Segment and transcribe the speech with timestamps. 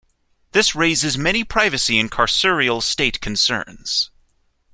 [0.51, 4.09] This raises many privacy and carceral state concerns.